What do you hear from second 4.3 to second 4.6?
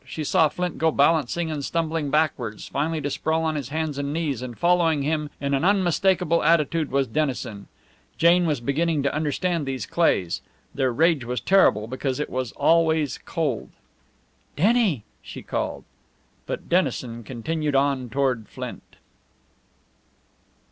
and